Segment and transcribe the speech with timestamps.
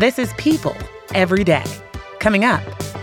[0.00, 0.74] This is People
[1.14, 1.62] Every Day.
[2.20, 2.62] Coming up,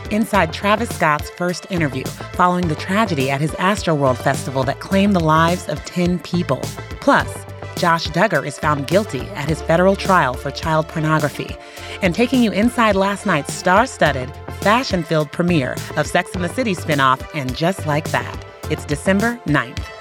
[0.09, 5.19] inside Travis Scott's first interview following the tragedy at his Astroworld festival that claimed the
[5.19, 6.59] lives of 10 people.
[6.99, 7.31] Plus,
[7.75, 11.55] Josh Duggar is found guilty at his federal trial for child pornography.
[12.01, 16.49] And taking you inside last night's star studded, fashion filled premiere of Sex and the
[16.49, 19.96] City spinoff, and just like that, it's December 9th.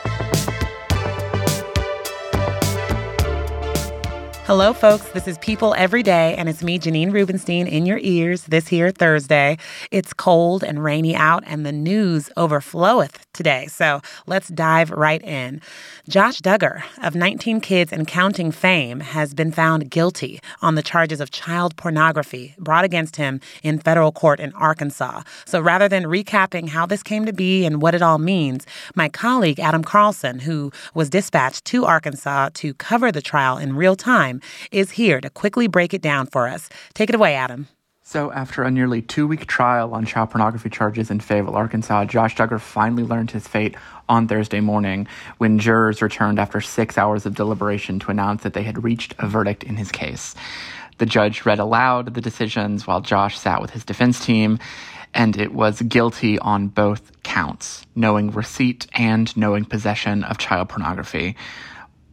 [4.47, 5.09] Hello, folks.
[5.09, 8.93] This is People Every Day, and it's me, Janine Rubenstein, in your ears this here
[8.93, 9.59] Thursday.
[9.91, 13.67] It's cold and rainy out, and the news overfloweth today.
[13.67, 15.61] So let's dive right in.
[16.09, 21.21] Josh Duggar, of 19 Kids and Counting fame, has been found guilty on the charges
[21.21, 25.23] of child pornography brought against him in federal court in Arkansas.
[25.45, 29.09] So rather than recapping how this came to be and what it all means, my
[29.09, 34.36] colleague Adam Carlson, who was dispatched to Arkansas to cover the trial in real time,
[34.41, 36.69] time, is here to quickly break it down for us.
[36.95, 37.69] Take it away, Adam.
[38.03, 42.37] So, after a nearly two week trial on child pornography charges in Fayetteville, Arkansas, Josh
[42.37, 43.75] Duggar finally learned his fate
[44.09, 48.63] on Thursday morning when jurors returned after six hours of deliberation to announce that they
[48.63, 50.37] had reached a verdict in his case.
[50.99, 54.61] The judge read aloud the decisions while Josh sat with his defense team,
[55.13, 61.35] and it was guilty on both counts knowing receipt and knowing possession of child pornography.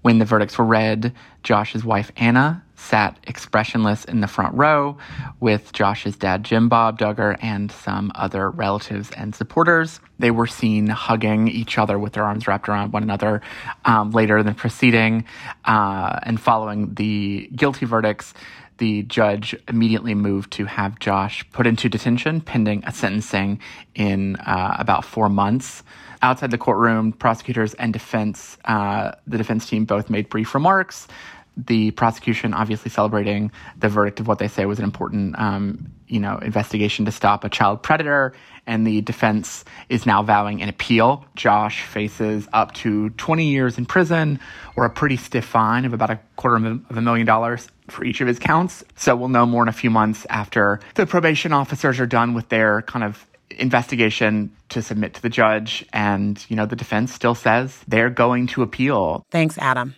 [0.04, 4.98] When the verdicts were read, Josh's wife Anna sat expressionless in the front row
[5.40, 10.02] with Josh's dad Jim Bob Duggar and some other relatives and supporters.
[10.20, 13.42] They were seen hugging each other with their arms wrapped around one another
[13.86, 15.24] um, later in the proceeding.
[15.64, 18.34] Uh, and following the guilty verdicts,
[18.78, 23.60] the judge immediately moved to have Josh put into detention pending a sentencing
[23.96, 25.84] in uh, about four months
[26.24, 31.08] outside the courtroom, prosecutors and defense, uh, the defense team both made brief remarks.
[31.56, 36.20] The prosecution obviously celebrating the verdict of what they say was an important, um, you
[36.20, 38.34] know, investigation to stop a child predator,
[38.66, 41.26] and the defense is now vowing an appeal.
[41.36, 44.40] Josh faces up to 20 years in prison
[44.76, 48.22] or a pretty stiff fine of about a quarter of a million dollars for each
[48.22, 48.84] of his counts.
[48.96, 52.50] So we'll know more in a few months after the probation officers are done with
[52.50, 57.36] their kind of investigation to submit to the judge and you know the defense still
[57.36, 59.26] says they're going to appeal.
[59.32, 59.96] Thanks Adam.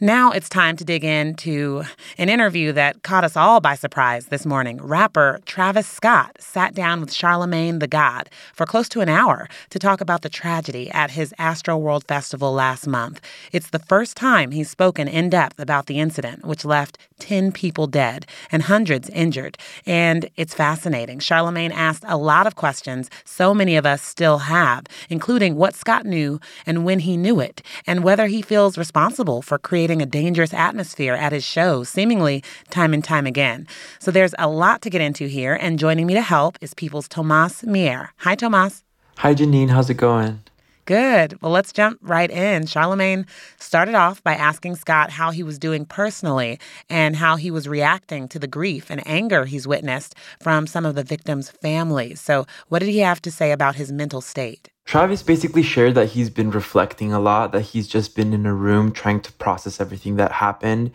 [0.00, 1.84] Now it's time to dig into
[2.18, 4.78] an interview that caught us all by surprise this morning.
[4.82, 9.78] Rapper Travis Scott sat down with Charlemagne the God for close to an hour to
[9.78, 13.20] talk about the tragedy at his Astro World Festival last month.
[13.52, 17.86] It's the first time he's spoken in depth about the incident, which left 10 people
[17.86, 19.56] dead and hundreds injured.
[19.86, 21.20] And it's fascinating.
[21.20, 26.04] Charlemagne asked a lot of questions so many of us still have, including what Scott
[26.06, 30.54] knew and when he knew it, and whether he feels responsible for creating a dangerous
[30.54, 33.66] atmosphere at his shows, seemingly time and time again.
[33.98, 37.08] So there's a lot to get into here, and joining me to help is People's
[37.08, 38.12] Tomas Mier.
[38.18, 38.84] Hi, Tomas.
[39.18, 39.70] Hi, Janine.
[39.70, 40.40] How's it going?
[40.86, 41.40] Good.
[41.40, 42.66] Well, let's jump right in.
[42.66, 43.26] Charlemagne
[43.58, 46.58] started off by asking Scott how he was doing personally
[46.90, 50.94] and how he was reacting to the grief and anger he's witnessed from some of
[50.94, 52.20] the victims' families.
[52.20, 54.70] So, what did he have to say about his mental state?
[54.84, 58.54] Travis basically shared that he's been reflecting a lot, that he's just been in a
[58.54, 60.90] room trying to process everything that happened.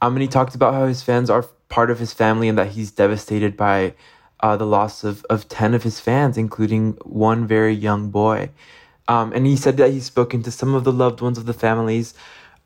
[0.00, 2.68] Um, and he talked about how his fans are part of his family and that
[2.68, 3.94] he's devastated by
[4.40, 8.50] uh, the loss of, of 10 of his fans, including one very young boy.
[9.08, 11.54] Um, and he said that he's spoken to some of the loved ones of the
[11.54, 12.14] families,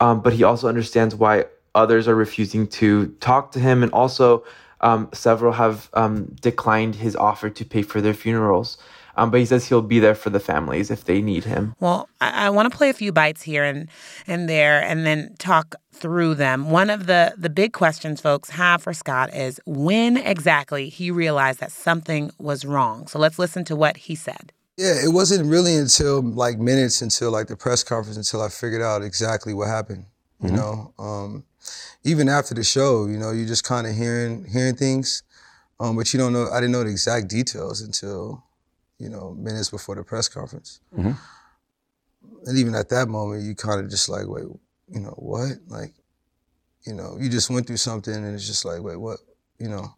[0.01, 3.83] um, but he also understands why others are refusing to talk to him.
[3.83, 4.45] And also,
[4.81, 8.79] um, several have um, declined his offer to pay for their funerals.
[9.17, 11.75] Um, but he says he'll be there for the families if they need him.
[11.81, 13.89] Well, I, I want to play a few bites here and
[14.27, 16.71] and there, and then talk through them.
[16.71, 21.61] One of the the big questions folks have for Scott is when exactly he realized
[21.61, 23.09] that something was wrong.
[23.09, 24.53] So let's listen to what he said.
[24.81, 28.83] Yeah, it wasn't really until like minutes until like the press conference until I figured
[28.83, 30.07] out exactly what happened.
[30.43, 30.57] You mm-hmm.
[30.57, 31.45] know, um,
[32.03, 35.23] even after the show, you know, you're just kind of hearing hearing things,
[35.79, 36.49] um, but you don't know.
[36.51, 38.43] I didn't know the exact details until
[39.01, 40.81] you know, minutes before the press conference.
[40.97, 41.13] Mm-hmm.
[42.47, 45.53] And even at that moment, you kind of just like, wait, you know, what?
[45.69, 45.95] Like,
[46.87, 49.19] you know, you just went through something and it's just like, wait, what?
[49.59, 49.95] You know.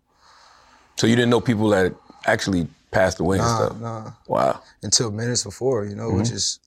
[0.96, 1.94] So you didn't know people that
[2.26, 3.81] actually passed away nah, and stuff?
[3.81, 4.12] Nah.
[4.29, 4.62] Wow.
[4.83, 6.19] Until minutes before, you know, mm-hmm.
[6.19, 6.61] which is,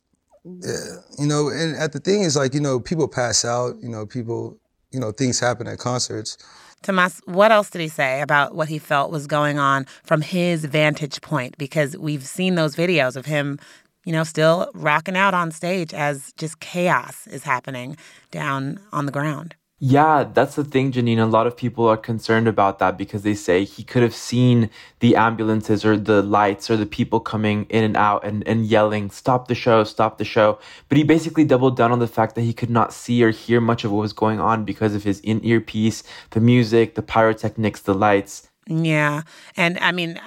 [0.43, 3.89] yeah, you know, and at the thing is like, you know, people pass out, you
[3.89, 4.57] know, people,
[4.91, 6.37] you know, things happen at concerts.
[6.83, 10.65] Tomas, what else did he say about what he felt was going on from his
[10.65, 11.57] vantage point?
[11.57, 13.57] Because we've seen those videos of him,
[14.05, 17.97] you know, still rocking out on stage as just chaos is happening
[18.29, 19.55] down on the ground.
[19.79, 21.19] Yeah, that's the thing, Janine.
[21.19, 24.69] A lot of people are concerned about that because they say he could have seen
[25.01, 29.11] the ambulances or the lights or the people coming in and out and, and yelling,
[29.11, 30.59] stop the show, stop the show.
[30.87, 33.59] But he basically doubled down on the fact that he could not see or hear
[33.59, 37.03] much of what was going on because of his in ear piece, the music, the
[37.03, 38.47] pyrotechnics, the lights.
[38.67, 39.21] Yeah.
[39.55, 40.19] And I mean,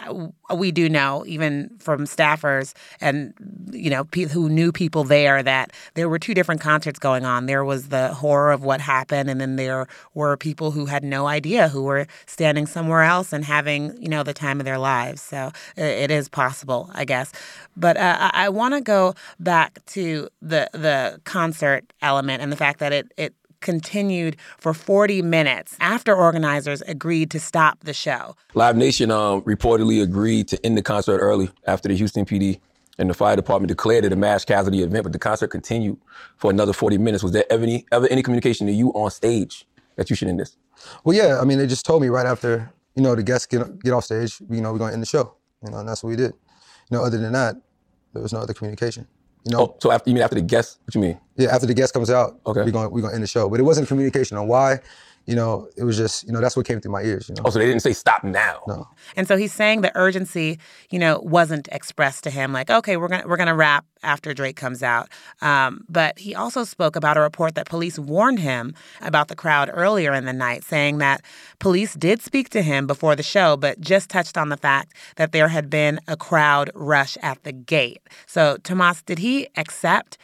[0.54, 3.34] we do know, even from staffers and,
[3.72, 7.46] you know, pe- who knew people there, that there were two different concerts going on.
[7.46, 11.26] There was the horror of what happened, and then there were people who had no
[11.26, 15.20] idea who were standing somewhere else and having, you know, the time of their lives.
[15.20, 17.32] So it is possible, I guess.
[17.76, 22.78] But uh, I want to go back to the the concert element and the fact
[22.78, 28.36] that it, it continued for 40 minutes after organizers agreed to stop the show.
[28.54, 32.60] Live Nation um, reportedly agreed to end the concert early after the Houston PD
[32.98, 35.96] and the fire department declared it a mass casualty event, but the concert continued
[36.36, 37.22] for another 40 minutes.
[37.22, 39.66] Was there ever any, ever any communication to you on stage
[39.96, 40.56] that you should end this?
[41.04, 41.40] Well, yeah.
[41.40, 44.04] I mean, they just told me right after, you know, the guests get, get off
[44.04, 45.34] stage, you know, we're going to end the show.
[45.64, 46.32] You know, and that's what we did.
[46.90, 47.56] You know, other than that,
[48.12, 49.06] there was no other communication.
[49.48, 50.78] Know, oh, so after you mean after the guest?
[50.84, 51.18] What you mean?
[51.36, 53.48] Yeah, after the guest comes out, okay, we're gonna we're going to end the show.
[53.48, 54.80] But it wasn't communication on why.
[55.28, 57.28] You know, it was just you know that's what came through my ears.
[57.28, 57.42] You know.
[57.44, 58.62] Oh, so they didn't say stop now.
[58.66, 58.88] No.
[59.14, 60.58] And so he's saying the urgency,
[60.88, 62.54] you know, wasn't expressed to him.
[62.54, 65.10] Like, okay, we're gonna we're gonna wrap after Drake comes out.
[65.42, 69.68] Um, but he also spoke about a report that police warned him about the crowd
[69.70, 71.20] earlier in the night, saying that
[71.58, 75.32] police did speak to him before the show, but just touched on the fact that
[75.32, 78.00] there had been a crowd rush at the gate.
[78.26, 80.16] So, Tomas, did he accept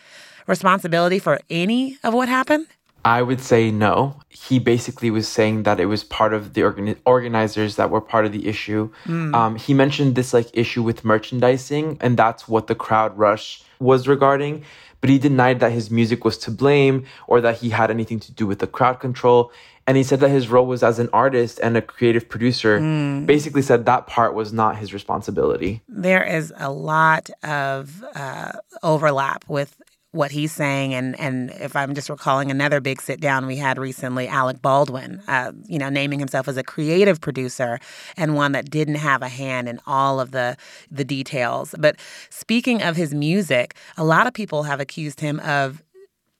[0.46, 2.66] responsibility for any of what happened?
[3.04, 4.16] I would say no.
[4.30, 8.24] He basically was saying that it was part of the organi- organizers that were part
[8.24, 8.90] of the issue.
[9.04, 9.34] Mm.
[9.34, 14.08] Um, he mentioned this like issue with merchandising, and that's what the crowd rush was
[14.08, 14.64] regarding.
[15.02, 18.32] But he denied that his music was to blame or that he had anything to
[18.32, 19.52] do with the crowd control.
[19.86, 22.80] And he said that his role was as an artist and a creative producer.
[22.80, 23.26] Mm.
[23.26, 25.82] Basically, said that part was not his responsibility.
[25.88, 28.52] There is a lot of uh,
[28.82, 29.76] overlap with
[30.14, 33.78] what he's saying and and if I'm just recalling another big sit down we had
[33.78, 37.80] recently, Alec Baldwin, uh, you know, naming himself as a creative producer
[38.16, 40.56] and one that didn't have a hand in all of the
[40.90, 41.74] the details.
[41.78, 41.96] But
[42.30, 45.82] speaking of his music, a lot of people have accused him of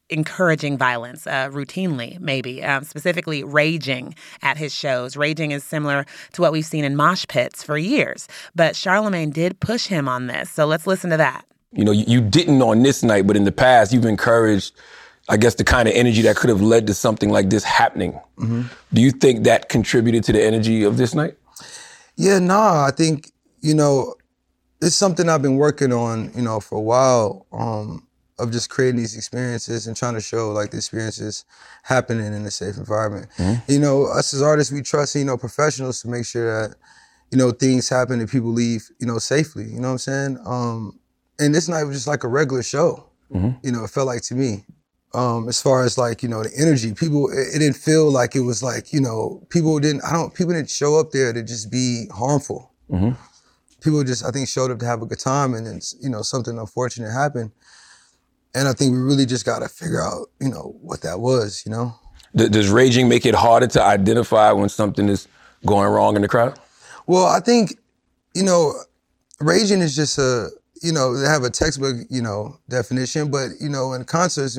[0.09, 5.17] encouraging violence uh, routinely, maybe, um, specifically raging at his shows.
[5.17, 6.05] Raging is similar
[6.35, 8.29] to what we've seen in mosh pits for years.
[8.55, 10.51] But Charlemagne did push him on this.
[10.51, 11.45] So let's listen to that.
[11.75, 14.75] You know, you, you didn't on this night, but in the past, you've encouraged,
[15.29, 18.13] I guess, the kind of energy that could have led to something like this happening.
[18.39, 18.63] Mm-hmm.
[18.93, 21.37] Do you think that contributed to the energy of this night?
[22.17, 22.87] Yeah, nah.
[22.87, 24.15] I think you know,
[24.83, 27.47] it's something I've been working on, you know, for a while.
[27.53, 28.07] Um,
[28.39, 31.45] of just creating these experiences and trying to show like the experiences
[31.85, 33.29] happening in a safe environment.
[33.37, 33.73] Mm-hmm.
[33.73, 36.77] You know, us as artists, we trust you know professionals to make sure that
[37.31, 39.65] you know things happen and people leave you know safely.
[39.65, 40.39] You know what I'm saying?
[40.45, 40.99] Um,
[41.39, 43.09] and this night was just like a regular show.
[43.33, 43.51] Mm-hmm.
[43.63, 44.65] You know, it felt like to me.
[45.13, 48.35] Um, as far as like you know the energy, people it, it, didn't feel like
[48.35, 51.41] it was like you know people didn't I don't people didn't show up there to
[51.43, 52.73] just be harmful.
[52.91, 53.13] Mm-hmm.
[53.81, 56.23] People just I think showed up to have a good time, and then you know
[56.23, 57.53] something unfortunate happened,
[58.57, 61.63] and I think we really just got to figure out you know what that was.
[61.65, 61.95] You know,
[62.35, 65.29] does raging make it harder to identify when something is
[65.65, 66.59] going wrong in the crowd?
[67.07, 67.79] Well, I think
[68.35, 68.75] you know
[69.39, 70.51] raging is just a
[70.85, 74.59] you know, they have a textbook, you know, definition, but you know, in concerts,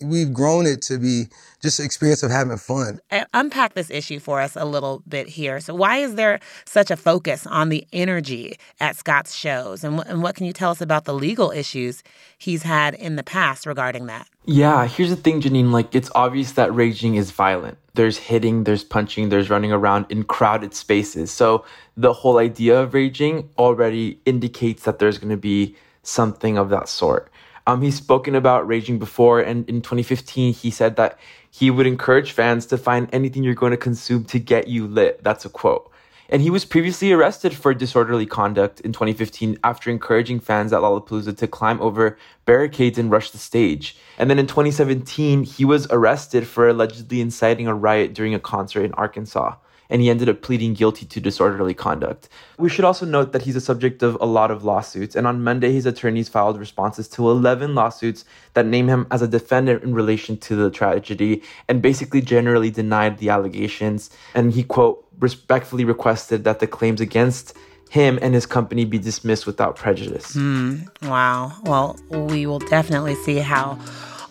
[0.00, 1.26] we've grown it to be
[1.64, 3.00] just an experience of having fun.
[3.10, 5.58] And unpack this issue for us a little bit here.
[5.60, 10.22] So, why is there such a focus on the energy at Scott's shows, and, and
[10.22, 12.02] what can you tell us about the legal issues
[12.38, 14.28] he's had in the past regarding that?
[14.44, 15.72] Yeah, here's the thing, Janine.
[15.72, 17.78] Like, it's obvious that raging is violent.
[17.94, 21.30] There's hitting, there's punching, there's running around in crowded spaces.
[21.30, 21.64] So
[21.96, 26.88] the whole idea of raging already indicates that there's going to be something of that
[26.88, 27.30] sort.
[27.66, 31.18] Um, he's spoken about raging before, and in 2015, he said that
[31.50, 35.24] he would encourage fans to find anything you're going to consume to get you lit.
[35.24, 35.90] That's a quote.
[36.28, 41.36] And he was previously arrested for disorderly conduct in 2015 after encouraging fans at Lollapalooza
[41.36, 43.96] to climb over barricades and rush the stage.
[44.18, 48.84] And then in 2017, he was arrested for allegedly inciting a riot during a concert
[48.84, 49.56] in Arkansas
[49.90, 52.28] and he ended up pleading guilty to disorderly conduct.
[52.58, 55.42] We should also note that he's a subject of a lot of lawsuits, and on
[55.42, 58.24] Monday, his attorneys filed responses to 11 lawsuits
[58.54, 63.18] that name him as a defendant in relation to the tragedy and basically generally denied
[63.18, 64.10] the allegations.
[64.34, 67.56] And he, quote, respectfully requested that the claims against
[67.90, 70.34] him and his company be dismissed without prejudice.
[70.34, 71.52] Mm, wow.
[71.62, 73.78] Well, we will definitely see how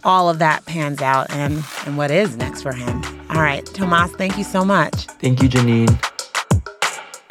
[0.03, 3.22] all of that pans out and, and what is next for him.
[3.33, 4.93] All right, Tomas, thank you so much.
[5.19, 5.89] Thank you, Janine.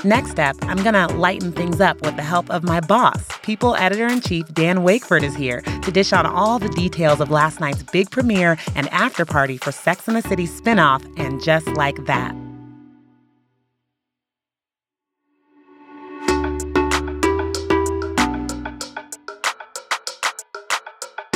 [0.05, 3.29] Next up, I'm going to lighten things up with the help of my boss.
[3.43, 7.31] People editor in chief Dan Wakeford is here to dish out all the details of
[7.31, 11.69] last night's big premiere and after party for Sex and the City spinoff and just
[11.69, 12.35] like that.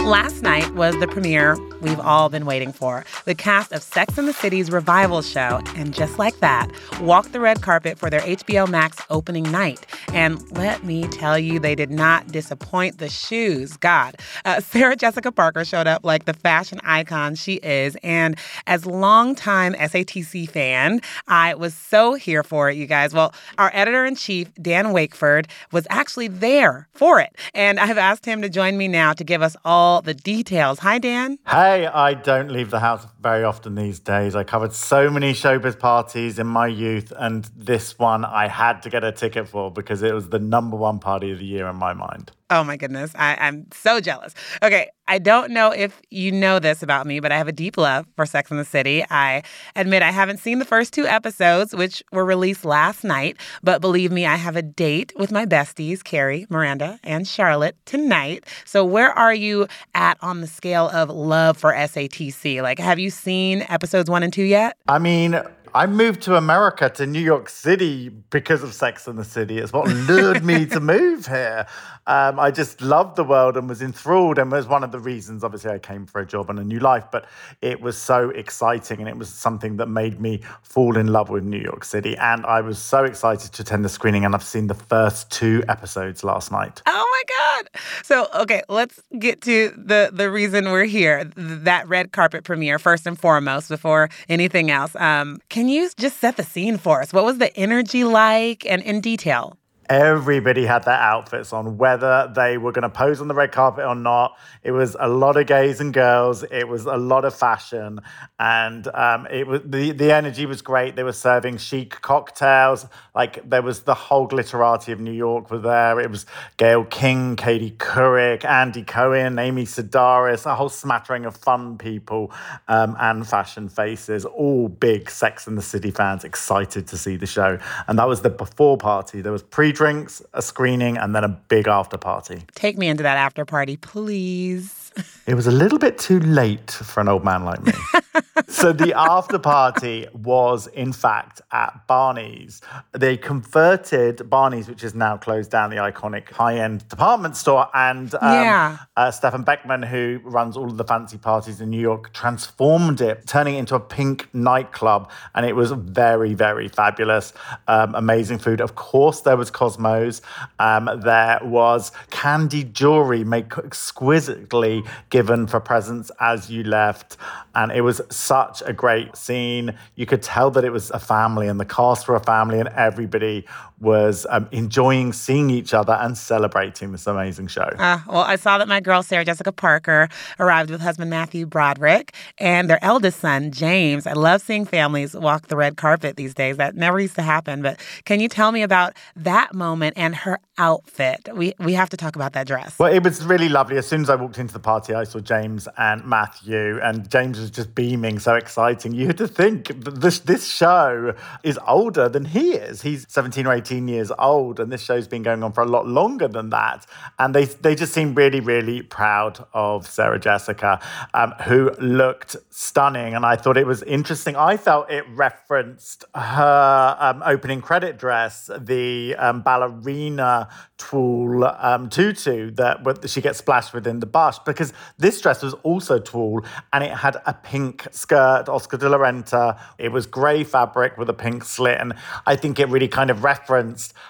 [0.07, 3.05] Last night was the premiere we've all been waiting for.
[3.25, 6.71] The cast of Sex and the City's revival show, and just like that,
[7.01, 9.85] walked the red carpet for their HBO Max opening night.
[10.13, 13.77] And let me tell you, they did not disappoint the shoes.
[13.77, 14.17] God.
[14.45, 17.97] Uh, Sarah Jessica Parker showed up like the fashion icon she is.
[18.05, 18.37] And
[18.69, 23.13] as longtime SATC fan, I was so here for it, you guys.
[23.13, 27.35] Well, our editor in chief, Dan Wakeford, was actually there for it.
[27.55, 30.81] And I've asked him to join me now to give us all the details.
[30.81, 31.39] Hi, Dan.
[31.47, 34.37] Hey, I don't leave the house very often these days.
[34.37, 38.91] I covered so many showbiz parties in my youth, and this one I had to
[38.91, 41.77] get a ticket for because it was the number one party of the year in
[41.77, 42.33] my mind.
[42.49, 43.11] Oh my goodness.
[43.17, 44.33] I, I'm so jealous.
[44.63, 47.77] Okay, I don't know if you know this about me, but I have a deep
[47.77, 49.05] love for Sex and the City.
[49.11, 49.43] I
[49.75, 54.13] admit I haven't seen the first two episodes, which were released last night, but believe
[54.13, 58.45] me, I have a date with my besties, Carrie, Miranda, and Charlotte tonight.
[58.65, 62.63] So where are you at on the scale of love for SATC?
[62.63, 64.77] Like, have you seen episodes one and two yet?
[64.87, 65.41] I mean,
[65.75, 69.59] I moved to America, to New York City, because of Sex and the City.
[69.59, 71.67] It's what lured me to move here.
[72.07, 75.43] Um, I just loved the world and was enthralled, and was one of the reasons.
[75.43, 77.27] Obviously, I came for a job and a new life, but
[77.63, 81.45] it was so exciting, and it was something that made me fall in love with
[81.45, 82.17] New York City.
[82.17, 85.65] And I was so excited to attend the screening, and I've seen the first two
[85.69, 86.83] episodes last night.
[86.87, 87.81] Oh my God!
[88.05, 91.25] So, okay, let's get to the the reason we're here.
[91.35, 94.95] That red carpet premiere, first and foremost, before anything else.
[94.97, 97.15] Um, can you just set the scene for us?
[97.15, 99.57] What was the energy like, and in detail?
[99.89, 103.85] Everybody had their outfits on, whether they were going to pose on the red carpet
[103.85, 104.37] or not.
[104.65, 106.43] It was a lot of gays and girls.
[106.43, 108.01] It was a lot of fashion,
[108.39, 110.97] and um, it was the the energy was great.
[110.97, 112.87] They were serving chic cocktails.
[113.15, 116.01] Like there was the whole glitterati of New York were there.
[116.01, 116.27] It was
[116.57, 122.33] Gayle King, Katie Couric, Andy Cohen, Amy Sedaris, a whole smattering of fun people
[122.67, 124.25] um, and fashion faces.
[124.25, 127.59] All big Sex and the City fans, excited to see the show.
[127.87, 129.21] And that was the before party.
[129.21, 132.43] There was pre drinks, a screening, and then a big after party.
[132.55, 134.86] Take me into that after party, please.
[135.27, 137.73] It was a little bit too late for an old man like me.
[138.49, 142.61] so the after party was, in fact, at Barney's.
[142.93, 148.21] They converted Barney's, which is now closed down, the iconic high-end department store, and um,
[148.23, 148.77] Yeah.
[148.97, 153.27] uh, Stefan Beckman, who runs all of the fancy parties in New York, transformed it,
[153.27, 157.33] turning it into a pink nightclub, and it was very, very fabulous.
[157.67, 158.61] Um, amazing food.
[158.61, 160.23] Of course, there was Cosmos.
[160.61, 167.17] Um, there was candy jewelry made exquisitely given for presents as you left,
[167.55, 169.77] and it was such a great scene.
[169.95, 172.69] You could tell that it was a family, and the cast were a family, and
[172.71, 173.47] everybody
[173.81, 177.69] was um, enjoying seeing each other and celebrating this amazing show.
[177.79, 182.15] Uh, well, I saw that my girl Sarah Jessica Parker arrived with husband Matthew Broderick
[182.39, 184.07] and their eldest son James.
[184.07, 186.57] I love seeing families walk the red carpet these days.
[186.57, 187.63] That never used to happen.
[187.63, 191.29] But can you tell me about that moment and her outfit?
[191.35, 192.79] We we have to talk about that dress.
[192.79, 193.77] Well, it was really lovely.
[193.77, 197.39] As soon as I walked into the party, I saw James and Matthew, and James
[197.39, 198.93] was just beaming, so exciting.
[198.93, 202.83] You had to think this this show is older than he is.
[202.83, 205.87] He's 17 or 18 years old, and this show's been going on for a lot
[205.87, 206.87] longer than that.
[207.19, 210.81] And they they just seemed really, really proud of Sarah Jessica,
[211.15, 213.15] um, who looked stunning.
[213.15, 214.37] And I thought it was interesting.
[214.37, 222.51] I felt it referenced her um, opening credit dress, the um, ballerina tulle um, tutu
[222.53, 226.85] that she gets splashed with in the bust, because this dress was also tulle and
[226.85, 229.59] it had a pink skirt, Oscar de la Renta.
[229.79, 231.81] It was grey fabric with a pink slit.
[231.81, 231.95] And
[232.27, 233.56] I think it really kind of referenced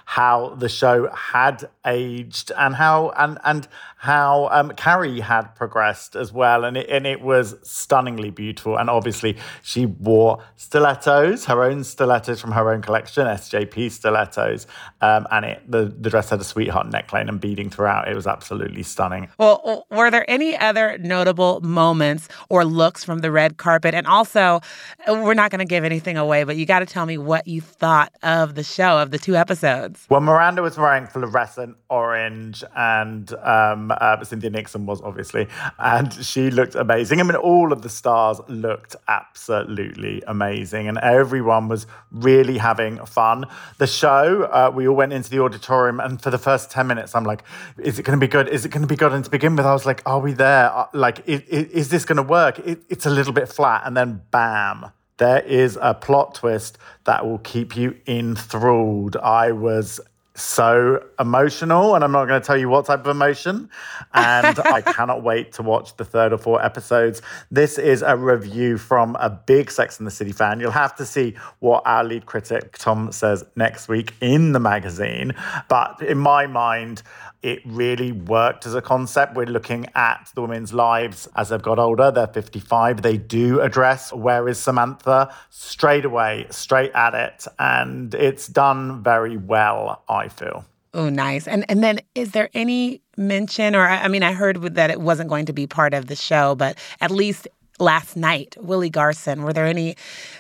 [0.05, 3.69] how the show had aged and how and and
[4.07, 6.65] how um, Carrie had progressed as well.
[6.65, 8.77] And it, and it was stunningly beautiful.
[8.77, 14.67] And obviously, she wore stilettos, her own stilettos from her own collection, SJP stilettos.
[15.01, 18.09] Um, and it, the, the dress had a sweetheart neckline and beading throughout.
[18.09, 19.29] It was absolutely stunning.
[19.39, 23.95] Well, were there any other notable moments or looks from the red carpet?
[23.95, 24.61] And also,
[25.09, 27.61] we're not going to give anything away, but you got to tell me what you
[27.61, 30.07] thought of the show, of the two episodes.
[30.09, 36.51] Well, Miranda was wearing fluorescent orange, and um, uh, Cynthia Nixon was obviously, and she
[36.51, 37.21] looked amazing.
[37.21, 43.45] I mean, all of the stars looked absolutely amazing, and everyone was really having fun.
[43.79, 47.15] The show, uh, we all went into the auditorium, and for the first 10 minutes,
[47.15, 47.43] I'm like,
[47.79, 48.49] is it going to be good?
[48.49, 49.13] Is it going to be good?
[49.13, 50.73] And to begin with, I was like, are we there?
[50.73, 52.59] Uh, like, is, is this going to work?
[52.61, 53.83] It, it's a little bit flat.
[53.85, 54.87] And then bam,
[55.19, 59.17] there is a plot twist that will keep you enthralled.
[59.17, 60.01] I was
[60.37, 63.71] so emotional, and I'm not going to tell you what type of emotion.
[64.13, 67.23] And I cannot wait to watch the third or fourth episodes.
[67.51, 70.61] This is a review from a big Sex and the City fan.
[70.61, 75.35] You'll have to see what our lead critic Tom says next week in the magazine.
[75.69, 77.03] But in my mind,
[77.43, 79.35] it really worked as a concept.
[79.35, 82.11] We're looking at the women's lives as they've got older.
[82.11, 83.03] They're 55.
[83.03, 87.47] They do address where is Samantha straight away, straight at it.
[87.59, 90.65] And it's done very well, I feel.
[90.93, 91.47] Oh, nice.
[91.47, 95.29] And and then is there any mention, or I mean, I heard that it wasn't
[95.29, 97.47] going to be part of the show, but at least
[97.79, 99.43] last night, Willie Garson.
[99.43, 99.95] Were there any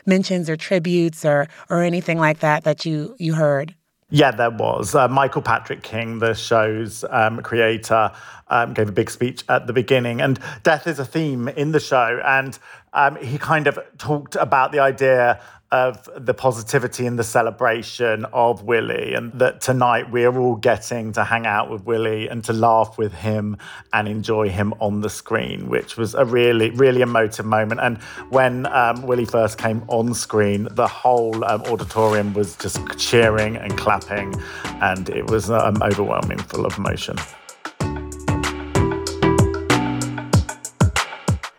[0.06, 3.74] mentions or tributes or or anything like that that you you heard?
[4.08, 4.94] Yeah, there was.
[4.94, 8.12] Uh, Michael Patrick King, the show's um, creator,
[8.46, 10.20] um, gave a big speech at the beginning.
[10.20, 12.20] And death is a theme in the show.
[12.25, 12.56] And
[12.92, 15.42] um, he kind of talked about the idea
[15.73, 21.25] of the positivity and the celebration of Willie, and that tonight we're all getting to
[21.25, 23.56] hang out with Willie and to laugh with him
[23.92, 27.80] and enjoy him on the screen, which was a really, really emotive moment.
[27.80, 27.99] And
[28.30, 33.76] when um, Willie first came on screen, the whole um, auditorium was just cheering and
[33.76, 34.35] clapping,
[34.80, 37.16] and it was um, overwhelming, full of emotion.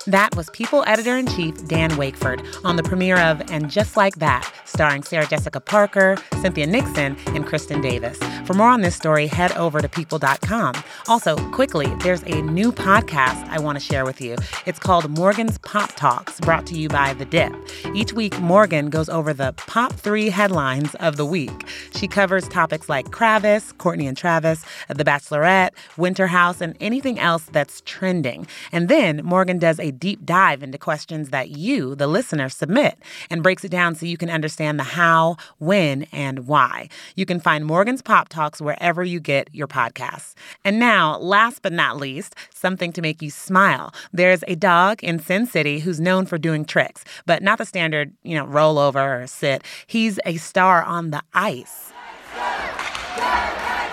[0.08, 4.20] That was People Editor in Chief Dan Wakeford on the premiere of And Just Like
[4.20, 8.18] That, starring Sarah Jessica Parker, Cynthia Nixon, and Kristin Davis.
[8.46, 10.76] For more on this story, head over to people.com.
[11.10, 14.38] Also, quickly, there's a new podcast I want to share with you.
[14.66, 17.54] It's called Morgan's Pop Talks, brought to you by The Dip.
[17.94, 21.68] Each week, Morgan goes over the pop three headlines of the week.
[21.94, 27.44] She covers topics like Kravis, Kourtney and Travis, The Bachelorette, Winter House, and anything else
[27.52, 28.48] that's trending.
[28.72, 32.98] And then Morgan does a deep dive into questions that you, the listener, submit
[33.30, 36.90] and breaks it down so you can understand the how, when, and why.
[37.16, 40.34] You can find Morgan's Pop Talks wherever you get your podcasts.
[40.64, 43.94] And now, last but not least, something to make you smile.
[44.12, 48.14] There's a dog in Sin City who's known for doing tricks, but not the standard,
[48.24, 49.64] you know, roll over or sit.
[49.88, 51.92] He's a star on the ice.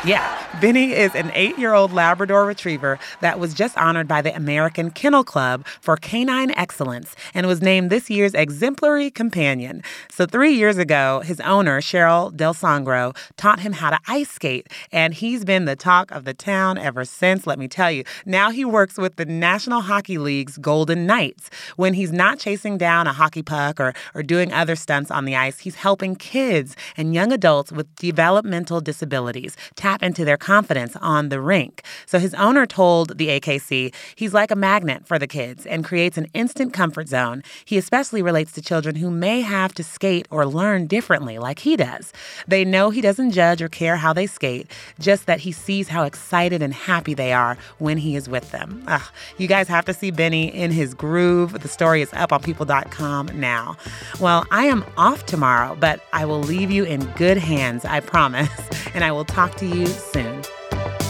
[0.06, 4.36] Yeah, Benny is an eight year old Labrador retriever that was just honored by the
[4.36, 9.82] American Kennel Club for canine excellence and was named this year's exemplary companion.
[10.10, 14.68] So, three years ago, his owner, Cheryl Del Sangro, taught him how to ice skate,
[14.92, 18.04] and he's been the talk of the town ever since, let me tell you.
[18.26, 21.48] Now he works with the National Hockey League's Golden Knights.
[21.76, 25.34] When he's not chasing down a hockey puck or, or doing other stunts on the
[25.34, 29.56] ice, he's helping kids and young adults with developmental disabilities
[30.02, 31.82] into their confidence on the rink.
[32.06, 36.16] So his owner told the AKC he's like a magnet for the kids and creates
[36.18, 37.42] an instant comfort zone.
[37.64, 41.76] He especially relates to children who may have to skate or learn differently, like he
[41.76, 42.12] does.
[42.46, 46.04] They know he doesn't judge or care how they skate, just that he sees how
[46.04, 48.82] excited and happy they are when he is with them.
[48.86, 49.02] Ugh,
[49.38, 51.60] you guys have to see Benny in his groove.
[51.60, 53.76] The story is up on people.com now.
[54.20, 58.50] Well, I am off tomorrow, but I will leave you in good hands, I promise.
[58.94, 61.03] And I will talk to you soon.